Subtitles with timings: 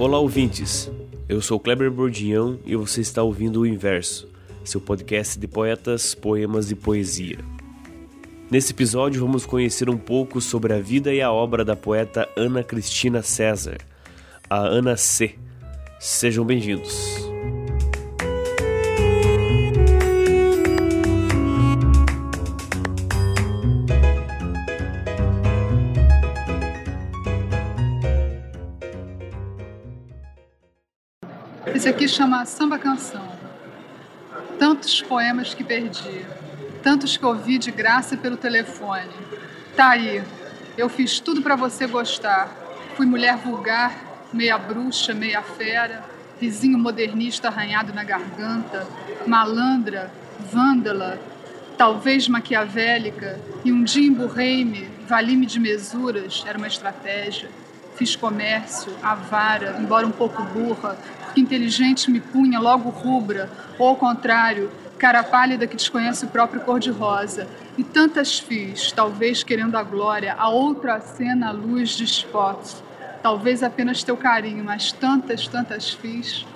[0.00, 0.90] Olá, ouvintes.
[1.28, 4.26] Eu sou Kleber Bordião e você está ouvindo o Inverso,
[4.64, 7.36] seu podcast de poetas, poemas e poesia.
[8.50, 12.64] Nesse episódio vamos conhecer um pouco sobre a vida e a obra da poeta Ana
[12.64, 13.76] Cristina César,
[14.48, 15.34] a Ana C.
[15.98, 17.29] Sejam bem-vindos.
[31.80, 33.26] Esse aqui chama Samba Canção.
[34.58, 36.26] Tantos poemas que perdi,
[36.82, 39.08] tantos que ouvi de graça pelo telefone.
[39.74, 40.22] Tá aí,
[40.76, 42.54] eu fiz tudo para você gostar.
[42.96, 46.04] Fui mulher vulgar, meia bruxa, meia fera,
[46.38, 48.86] vizinho modernista arranhado na garganta,
[49.26, 50.12] malandra,
[50.52, 51.18] vândala,
[51.78, 57.48] talvez maquiavélica, e um dia emburrei-me, vali-me de mesuras, era uma estratégia.
[58.00, 63.96] Fiz comércio, avara, embora um pouco burra, porque inteligente me punha logo rubra, ou ao
[63.96, 67.46] contrário, cara pálida que desconhece o próprio cor-de-rosa.
[67.76, 72.82] E tantas fiz, talvez querendo a glória, a outra cena à luz de spots.
[73.22, 76.46] Talvez apenas teu carinho, mas tantas, tantas fiz.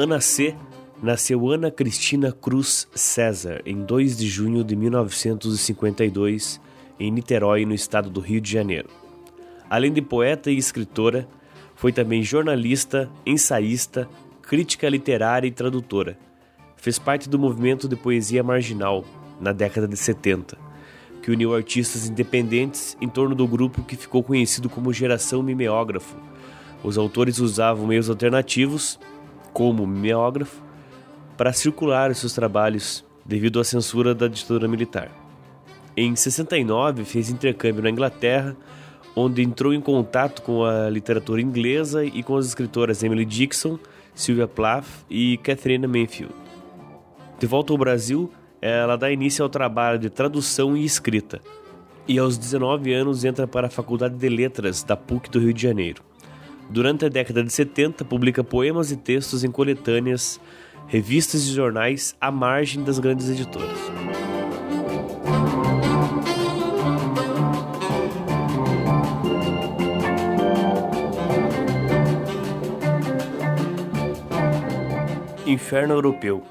[0.00, 0.56] Ana C.
[1.02, 6.58] nasceu Ana Cristina Cruz César em 2 de junho de 1952
[6.98, 8.88] em Niterói, no estado do Rio de Janeiro.
[9.68, 11.28] Além de poeta e escritora,
[11.74, 14.08] foi também jornalista, ensaísta,
[14.40, 16.16] crítica literária e tradutora.
[16.78, 19.04] Fez parte do movimento de poesia marginal
[19.38, 20.56] na década de 70,
[21.22, 26.16] que uniu artistas independentes em torno do grupo que ficou conhecido como Geração Mimeógrafo.
[26.82, 28.98] Os autores usavam meios alternativos
[29.52, 30.62] como mimeógrafo
[31.36, 35.10] para circular seus trabalhos devido à censura da ditadura militar.
[35.96, 38.56] Em 69, fez intercâmbio na Inglaterra,
[39.14, 43.78] onde entrou em contato com a literatura inglesa e com as escritoras Emily Dixon,
[44.14, 46.34] Sylvia Plath e Catherine Manfield.
[47.38, 51.40] De volta ao Brasil, ela dá início ao trabalho de tradução e escrita,
[52.06, 55.62] e aos 19 anos entra para a Faculdade de Letras da PUC do Rio de
[55.62, 56.09] Janeiro.
[56.70, 60.40] Durante a década de 70, publica poemas e textos em coletâneas,
[60.86, 63.76] revistas e jornais à margem das grandes editoras.
[75.44, 76.44] Inferno Europeu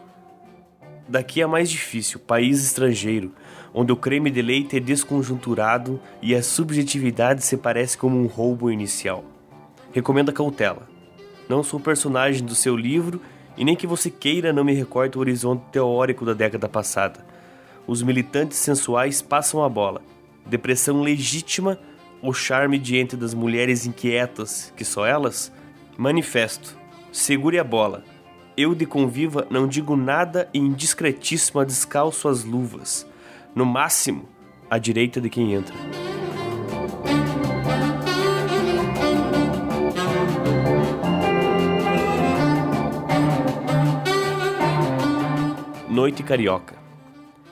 [1.07, 3.33] Daqui é mais difícil, país estrangeiro,
[3.73, 8.69] onde o creme de leite é desconjunturado e a subjetividade se parece como um roubo
[8.69, 9.38] inicial.
[9.91, 10.87] Recomenda cautela.
[11.47, 13.19] Não sou personagem do seu livro
[13.57, 17.25] e nem que você queira não me recorte o horizonte teórico da década passada.
[17.87, 20.01] Os militantes sensuais passam a bola.
[20.45, 21.79] Depressão legítima
[22.21, 25.51] ou charme diante das mulheres inquietas, que só elas?
[25.97, 26.77] Manifesto.
[27.11, 28.03] Segure a bola.
[28.55, 33.07] Eu de conviva não digo nada e indiscretíssima descalço as luvas.
[33.55, 34.29] No máximo,
[34.69, 35.75] à direita de quem entra.
[45.99, 46.77] Noite Carioca.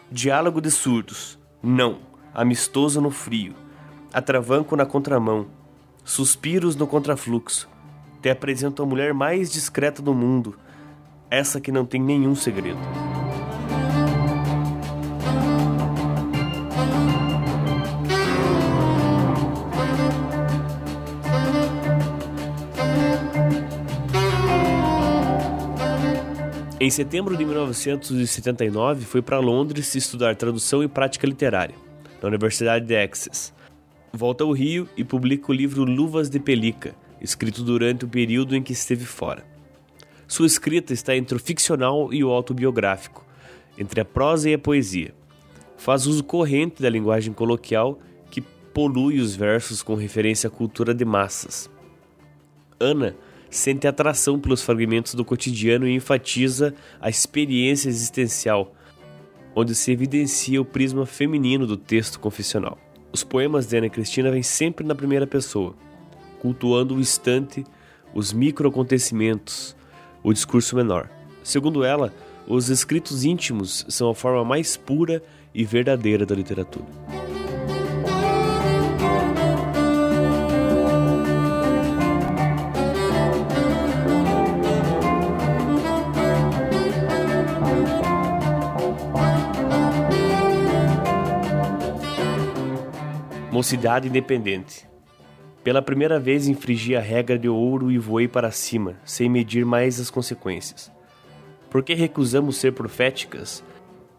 [0.09, 1.37] Diálogo de surdos.
[1.61, 1.97] Não.
[2.33, 3.53] Amistoso no frio.
[4.13, 5.47] Atravanco na contramão.
[6.01, 7.67] Suspiros no contrafluxo.
[8.21, 10.57] Te apresento a mulher mais discreta do mundo.
[11.29, 12.79] Essa que não tem nenhum segredo.
[26.79, 31.73] Em setembro de 1979, foi para Londres estudar tradução e prática literária,
[32.21, 33.51] na Universidade de Essex.
[34.13, 38.61] Volta ao Rio e publica o livro Luvas de Pelica, escrito durante o período em
[38.61, 39.43] que esteve fora.
[40.27, 43.25] Sua escrita está entre o ficcional e o autobiográfico,
[43.75, 45.15] entre a prosa e a poesia.
[45.77, 47.97] Faz uso corrente da linguagem coloquial
[48.29, 51.71] que polui os versos com referência à cultura de massas.
[52.79, 53.15] Ana
[53.57, 58.73] sente atração pelos fragmentos do cotidiano e enfatiza a experiência existencial,
[59.55, 62.77] onde se evidencia o prisma feminino do texto confessional.
[63.11, 65.75] Os poemas de Ana Cristina vêm sempre na primeira pessoa,
[66.39, 67.63] cultuando o instante,
[68.13, 69.75] os microacontecimentos,
[70.23, 71.09] o discurso menor.
[71.43, 72.13] Segundo ela,
[72.47, 75.23] os escritos íntimos são a forma mais pura
[75.53, 76.85] e verdadeira da literatura.
[93.57, 94.87] Mocidade independente.
[95.63, 99.99] Pela primeira vez infringi a regra de ouro e voei para cima, sem medir mais
[99.99, 100.91] as consequências.
[101.67, 103.63] Por que recusamos ser proféticas?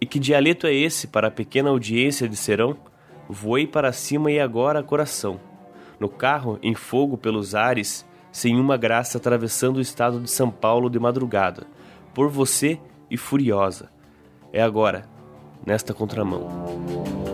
[0.00, 2.76] E que dialeto é esse para a pequena audiência de serão?
[3.29, 5.38] Voei para cima e agora coração.
[6.00, 10.90] No carro, em fogo pelos ares, sem uma graça atravessando o estado de São Paulo
[10.90, 11.64] de madrugada,
[12.12, 13.88] por você e furiosa.
[14.52, 15.08] É agora,
[15.64, 17.27] nesta contramão.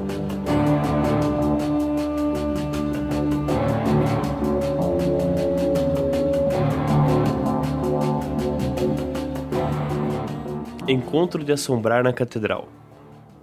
[10.86, 12.68] Encontro de assombrar na catedral.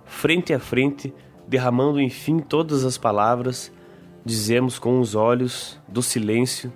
[0.06, 1.12] Frente a frente,
[1.48, 3.72] derramando enfim todas as palavras,
[4.24, 6.72] dizemos com os olhos do silêncio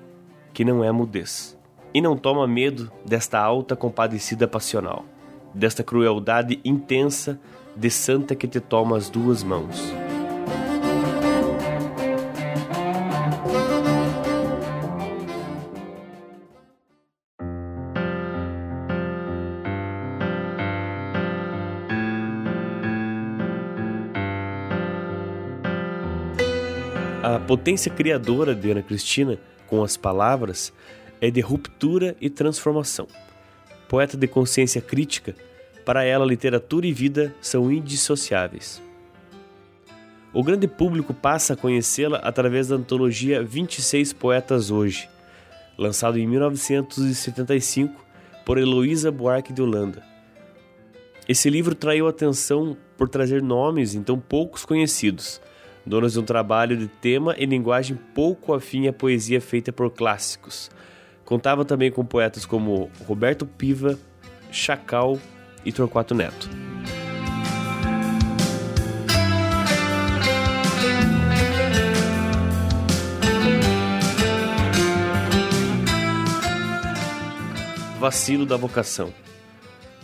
[0.53, 1.55] que não é mudez.
[1.93, 5.05] E não toma medo desta alta compadecida passional,
[5.53, 7.39] desta crueldade intensa
[7.75, 9.93] de santa que te toma as duas mãos.
[27.27, 30.71] A potência criadora de Ana Cristina, com as palavras,
[31.19, 33.07] é de ruptura e transformação.
[33.89, 35.35] Poeta de consciência crítica,
[35.83, 38.79] para ela literatura e vida são indissociáveis.
[40.31, 45.09] O grande público passa a conhecê-la através da antologia 26 Poetas Hoje,
[45.79, 48.05] lançado em 1975
[48.45, 50.03] por Heloísa Buarque de Holanda.
[51.27, 55.41] Esse livro traiu atenção por trazer nomes então poucos conhecidos,
[55.85, 60.71] donos de um trabalho de tema e linguagem pouco afim à poesia feita por clássicos.
[61.23, 63.97] Contava também com poetas como Roberto Piva,
[64.51, 65.19] Chacal
[65.63, 66.49] e Torquato Neto.
[77.99, 79.11] Vacilo da vocação.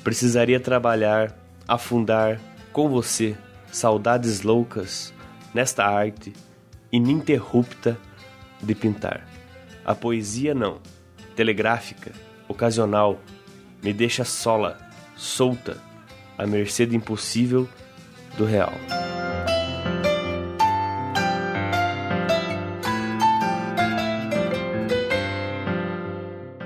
[0.04, 1.38] Precisaria trabalhar,
[1.68, 2.39] afundar
[2.74, 3.38] com você
[3.72, 5.13] saudades loucas
[5.53, 6.33] nesta arte
[6.92, 7.98] ininterrupta
[8.62, 9.27] de pintar.
[9.83, 10.80] A poesia não,
[11.36, 12.12] telegráfica,
[12.48, 13.19] ocasional,
[13.81, 14.77] me deixa sola,
[15.15, 15.77] solta,
[16.38, 17.68] à mercê do impossível
[18.38, 18.74] do real.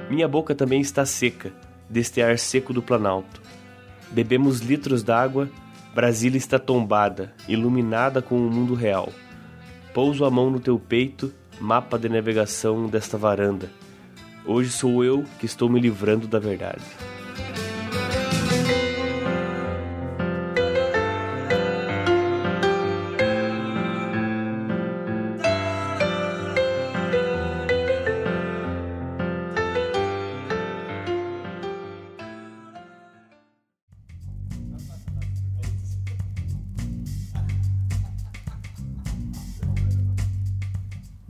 [0.09, 1.51] Minha boca também está seca,
[1.89, 3.41] deste ar seco do Planalto.
[4.11, 5.49] Bebemos litros d'água
[5.95, 9.13] Brasília está tombada, iluminada com o mundo real.
[9.93, 13.71] Pouso a mão no teu peito, mapa de navegação desta varanda.
[14.45, 16.83] Hoje sou eu que estou me livrando da verdade.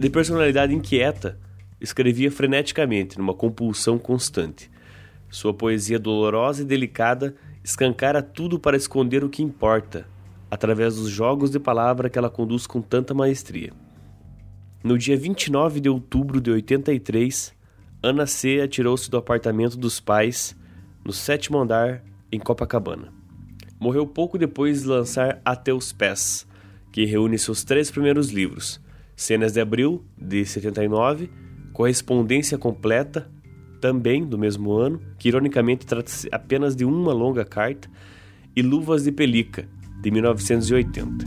[0.05, 1.35] De personalidade inquieta,
[1.81, 4.69] escrevia freneticamente, numa compulsão constante.
[5.31, 10.07] Sua poesia dolorosa e delicada escancara tudo para esconder o que importa,
[10.51, 13.73] através dos jogos de palavra que ela conduz com tanta maestria.
[14.83, 17.55] No dia 29 de outubro de 83,
[18.03, 18.61] Ana C.
[18.61, 20.55] atirou-se do apartamento dos pais,
[21.03, 23.11] no sétimo andar, em Copacabana.
[23.79, 26.45] Morreu pouco depois de lançar Até os Pés,
[26.91, 28.84] que reúne seus três primeiros livros,
[29.15, 31.29] Cenas de Abril, de 79,
[31.71, 33.31] Correspondência Completa,
[33.79, 37.89] também do mesmo ano, que ironicamente trata-se apenas de uma longa carta,
[38.53, 39.67] e Luvas de Pelica,
[40.01, 41.25] de 1980.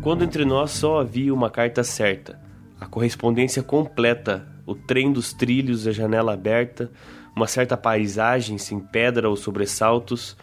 [0.00, 2.40] Quando entre nós só havia uma carta certa,
[2.80, 6.90] a correspondência completa, o trem dos trilhos, a janela aberta,
[7.38, 10.36] uma certa paisagem sem pedra ou sobressaltos,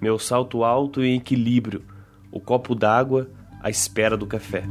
[0.00, 1.84] meu salto alto e equilíbrio,
[2.32, 3.28] o copo d'água
[3.62, 4.64] à espera do café.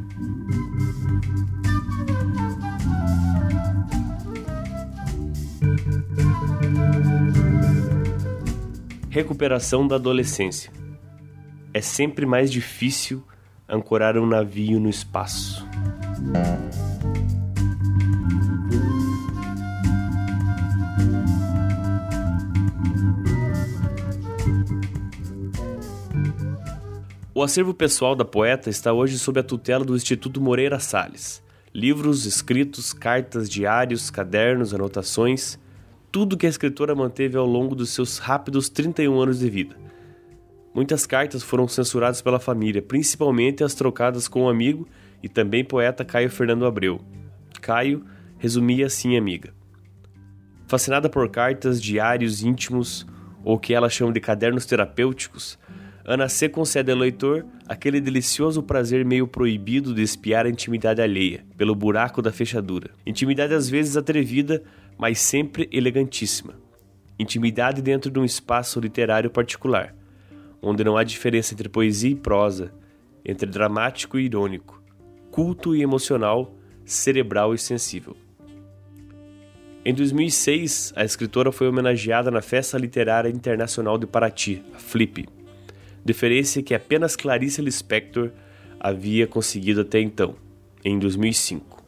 [9.07, 10.72] Recuperação da adolescência.
[11.72, 13.24] É sempre mais difícil
[13.69, 15.63] ancorar um navio no espaço.
[27.38, 31.44] O acervo pessoal da poeta está hoje sob a tutela do Instituto Moreira Salles.
[31.72, 35.60] Livros, escritos, cartas, diários, cadernos, anotações,
[36.12, 39.77] tudo que a escritora manteve ao longo dos seus rápidos 31 anos de vida.
[40.74, 44.88] Muitas cartas foram censuradas pela família, principalmente as trocadas com o um amigo
[45.22, 47.00] e também poeta Caio Fernando Abreu.
[47.62, 48.03] Caio
[48.39, 49.53] resumia assim, amiga.
[50.65, 53.06] Fascinada por cartas, diários íntimos,
[53.44, 55.60] ou que ela chama de cadernos terapêuticos,
[56.10, 56.48] Ana C.
[56.48, 62.22] concede ao leitor aquele delicioso prazer meio proibido de espiar a intimidade alheia, pelo buraco
[62.22, 62.92] da fechadura.
[63.06, 64.64] Intimidade às vezes atrevida,
[64.98, 66.54] mas sempre elegantíssima.
[67.20, 69.94] Intimidade dentro de um espaço literário particular,
[70.62, 72.72] onde não há diferença entre poesia e prosa,
[73.26, 74.82] entre dramático e irônico,
[75.30, 78.16] culto e emocional, cerebral e sensível.
[79.84, 85.28] Em 2006, a escritora foi homenageada na Festa Literária Internacional de Paraty, a FLIP,
[86.08, 88.32] diferença que apenas Clarice Lispector
[88.80, 90.36] havia conseguido até então,
[90.84, 91.84] em 2005.